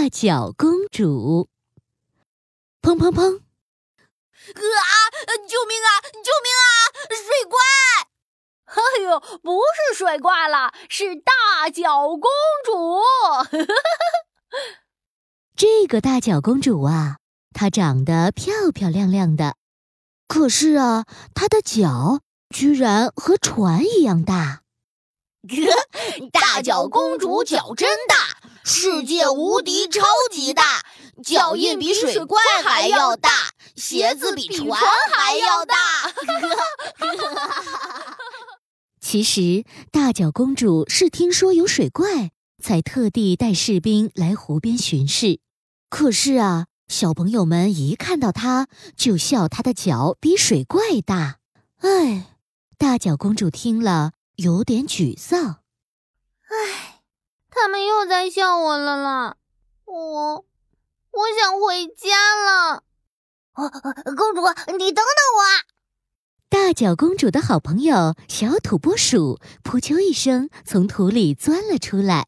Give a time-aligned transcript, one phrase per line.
[0.00, 1.50] 大脚公主。
[2.80, 3.36] 砰砰砰！
[3.36, 3.44] 啊！
[5.46, 5.88] 救命啊！
[6.24, 6.64] 救命啊！
[7.10, 7.60] 水怪！
[8.64, 12.30] 哎呦，不是水怪了，是大脚公
[12.64, 13.02] 主。
[15.54, 17.18] 这个大脚公主啊，
[17.52, 19.56] 她长得漂漂亮亮的，
[20.26, 21.04] 可是啊，
[21.34, 24.62] 她的脚居然和船一样大。
[26.32, 30.84] 大脚公主脚真大，世界无敌，超级大，
[31.24, 33.30] 脚印比水怪还要大，
[33.74, 34.80] 鞋子比船
[35.12, 35.76] 还要大。
[39.00, 42.30] 其实，大脚公主是听说有水怪，
[42.62, 45.40] 才特地带士兵来湖边巡视。
[45.88, 51.38] 可是啊，小朋友们一看到她，就笑她的脚比水怪大。
[51.78, 52.36] 哎，
[52.78, 54.12] 大脚公主听了。
[54.36, 55.59] 有点沮丧，
[58.20, 59.36] 们又在笑我了啦！
[59.86, 60.44] 我，
[61.10, 62.82] 我想回家了。
[63.54, 64.42] 公主，
[64.76, 65.42] 你等等我！
[66.50, 72.26] 大脚公主的好朋友小土拨鼠扑啾一声从土里钻了出来。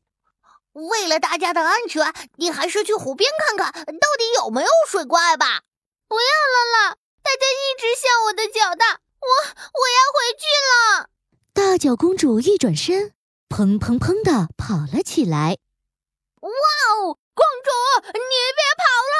[0.73, 5.63] 为了大家的安全，你还是去湖边看看到底有没有水怪吧。
[6.09, 6.97] 不要了啦！
[7.23, 9.29] 大家一直笑我的脚大，我
[9.75, 11.11] 我要回去了。
[11.53, 13.13] 大脚公主一转身，
[13.51, 15.59] 砰砰砰的跑了起来。
[16.43, 17.71] 哇哦，公主，
[18.13, 19.17] 你别跑了，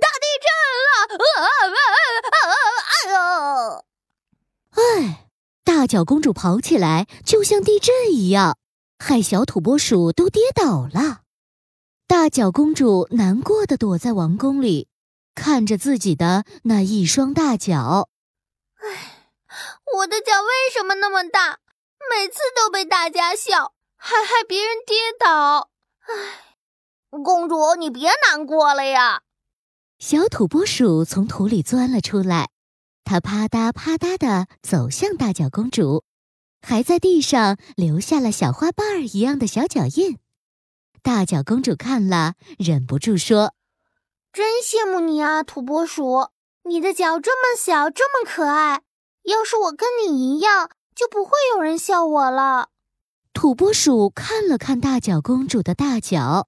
[0.00, 0.46] 大地震
[0.84, 0.90] 了！
[1.24, 1.78] 啊啊
[2.34, 2.58] 啊！
[2.90, 3.16] 哎呦！
[4.70, 5.28] 哎，
[5.64, 8.58] 大脚公主跑起来就像地震一样，
[8.98, 11.20] 害小土拨鼠都跌倒了。
[12.06, 14.88] 大脚公主难过的躲在王宫里，
[15.34, 18.08] 看着自己的那一双大脚。
[18.76, 19.30] 哎，
[19.96, 21.60] 我的脚为什么那么大？
[22.10, 25.70] 每次都被大家笑，还害别人跌倒。
[26.06, 26.53] 唉，
[27.22, 29.22] 公主，你别难过了呀。
[29.98, 32.50] 小土拨鼠从土里钻了出来，
[33.04, 36.04] 它啪嗒啪嗒地走向大脚公主，
[36.60, 40.18] 还在地上留下了小花瓣儿一样的小脚印。
[41.02, 43.54] 大脚公主看了，忍不住说
[44.32, 46.28] ：“真羡慕你啊，土拨鼠，
[46.64, 48.82] 你的脚这么小，这么可爱。
[49.24, 52.68] 要是我跟你一样。”就不会有人笑我了。
[53.32, 56.46] 土拨鼠看了看大脚公主的大脚，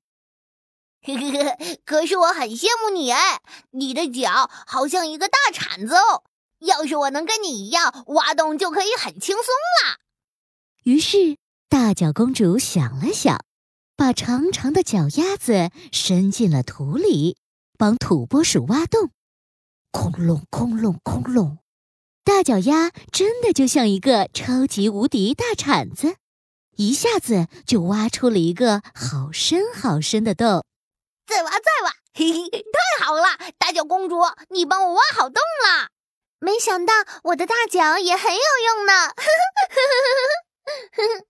[1.14, 3.40] 呵 呵可是我很羡慕你哎，
[3.70, 6.24] 你的脚好像一个大铲子哦。
[6.60, 9.98] 要是我能跟你一样，挖洞就可以很轻松了。
[10.84, 11.36] 于是
[11.68, 13.44] 大脚公主想了想，
[13.96, 17.36] 把长长的脚丫子伸进了土里，
[17.76, 19.10] 帮土拨鼠挖洞。
[19.90, 21.58] 空隆空隆空隆。
[22.24, 26.16] 大脚丫真的就像一个超级无敌大铲子，
[26.76, 30.64] 一下子就挖出了一个好深好深的洞。
[31.26, 33.24] 再挖再挖， 嘿嘿，太好了！
[33.58, 34.20] 大脚公主，
[34.50, 35.88] 你帮我挖好洞了。
[36.38, 36.94] 没想到
[37.24, 38.92] 我的大脚也很有用呢。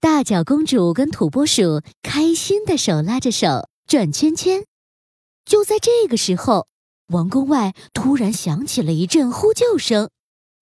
[0.00, 4.64] 大脚公主跟土拨鼠开心的手拉着手转圈圈。
[5.44, 6.68] 就在这个时候，
[7.08, 10.10] 王宫外突然响起了一阵呼救声。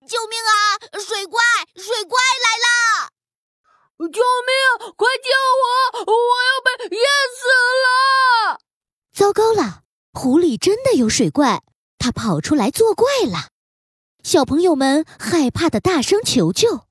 [0.08, 0.78] 救命啊！
[0.98, 1.40] 水怪，
[1.76, 3.10] 水怪来了！
[4.10, 4.92] 救命！
[4.96, 5.30] 快救
[5.62, 5.66] 我！
[6.12, 6.14] 我！
[9.32, 11.62] 糟糕了，湖里真的有水怪，
[11.96, 13.48] 它跑出来作怪了。
[14.22, 16.82] 小朋友们害怕的大声求救。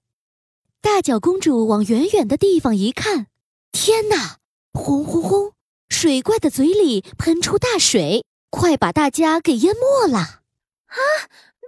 [0.82, 3.28] 大脚公主往远远的地方一看，
[3.72, 4.38] 天哪！
[4.74, 5.54] 轰轰轰！
[5.88, 10.18] 水怪的嘴里喷出大水，快把大家给淹没了！
[10.18, 10.98] 啊！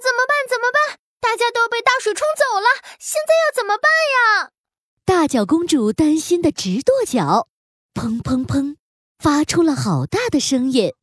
[0.02, 0.50] 怎么办？
[0.50, 0.98] 怎么办？
[1.22, 3.92] 大家都被大水冲走了，现在要怎么办
[4.42, 4.50] 呀？
[5.06, 7.48] 大脚公主担心的直跺脚，
[7.94, 8.78] 砰砰砰，
[9.24, 10.94] 发出了好大的声音。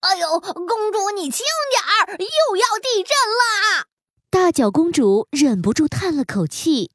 [0.00, 3.86] 哎呦，公主你轻点儿，又要地震了！
[4.28, 6.90] 大脚公主忍不住叹了口气：“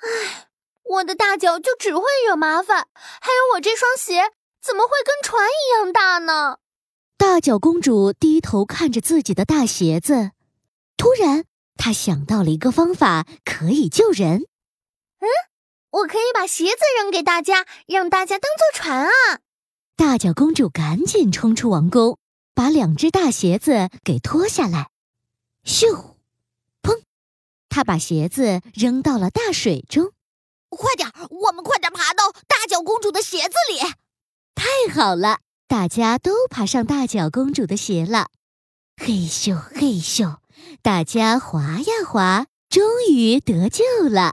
[0.00, 0.46] 唉，
[0.84, 4.30] 我的大脚就只会惹麻烦，还有我这双鞋
[4.62, 6.58] 怎么会跟船一样大呢？”
[7.18, 10.30] 大脚公主低头看着自己的大鞋子，
[10.96, 11.46] 突然。
[11.76, 14.42] 她想到了一个方法，可以救人。
[15.18, 15.26] 嗯，
[15.90, 19.40] 我可以把鞋子扔给大家，让大家当做船啊！
[20.00, 22.16] 大脚公主赶紧冲出王宫，
[22.54, 24.88] 把两只大鞋子给脱下来。
[25.62, 26.14] 咻，
[26.80, 27.02] 砰！
[27.68, 30.12] 她把鞋子扔到了大水中。
[30.70, 33.78] 快点，我们快点爬到大脚公主的鞋子里！
[34.54, 38.28] 太好了，大家都爬上大脚公主的鞋了。
[38.96, 40.38] 嘿咻嘿咻。
[40.80, 44.32] 大家滑呀滑，终于得救了！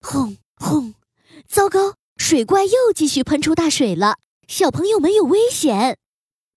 [0.00, 0.94] 轰轰！
[1.46, 4.16] 糟糕，水怪又继续喷出大水了，
[4.48, 5.98] 小朋友们有危险！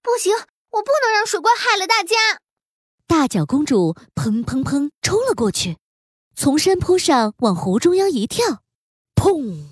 [0.04, 2.16] 不行，我不能让水怪害了大家！
[3.08, 5.78] 大脚公主砰砰砰冲了过去，
[6.36, 8.62] 从山坡上往湖中央一跳，
[9.16, 9.72] 砰！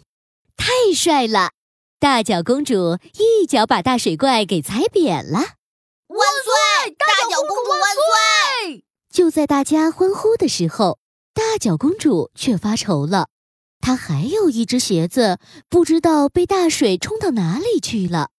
[0.58, 1.52] 太帅了！
[2.00, 5.38] 大脚公主一脚把大水怪给踩扁了。
[5.38, 6.92] 万岁！
[6.98, 8.84] 大脚公主万岁！
[9.12, 10.98] 就在大家欢呼的时候，
[11.36, 13.30] 大脚公主却发愁了。
[13.79, 15.39] 她还有一只鞋子，
[15.69, 18.31] 不知道被大水冲到哪里去了。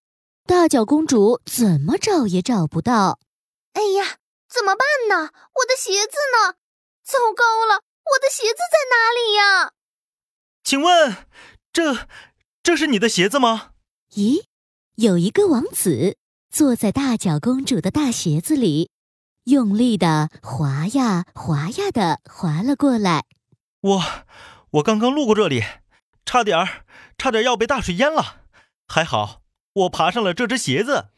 [0.46, 3.19] 大脚公主怎么找也找不到。
[3.75, 4.17] 哎呀，
[4.49, 5.31] 怎么办呢？
[5.32, 6.56] 我的鞋子呢？
[7.05, 9.73] 糟糕了，我的鞋子在哪里呀？
[10.64, 11.26] 请问，
[11.73, 12.06] 这
[12.62, 13.70] 这是你的鞋子吗？
[14.14, 14.44] 咦，
[14.96, 16.17] 有一个王子
[16.50, 18.90] 坐在大脚公主的大鞋子里，
[19.44, 23.25] 用力的滑呀滑呀的滑了过来。
[23.81, 24.02] 我
[24.73, 25.62] 我刚刚路过这里，
[26.25, 26.85] 差点儿
[27.17, 28.43] 差点要被大水淹了，
[28.87, 29.43] 还好。
[29.75, 31.11] 我爬上了这只鞋子，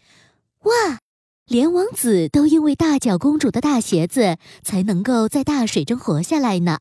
[0.61, 0.99] 哇！
[1.47, 6.79] 连王子都因为大脚公主的大鞋子才能够在大水中活下来呢。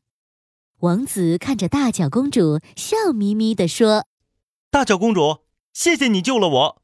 [0.78, 4.06] 王子看着大脚公主，笑眯眯地说
[4.70, 5.40] ：“大脚公主，
[5.72, 6.82] 谢谢你救了我。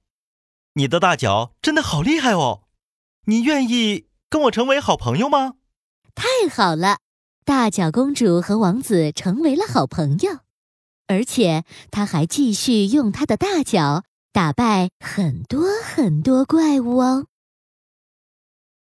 [0.72, 2.64] 你的大脚真的好厉害哦！
[3.26, 5.54] 你愿意跟我成为好朋友吗？”
[6.16, 6.98] 太好了！
[7.46, 10.40] 大脚公主和王子成为了好朋友，
[11.06, 11.62] 而且
[11.92, 14.02] 她还继续用她的大脚。
[14.32, 17.26] 打败很多很多怪物哦。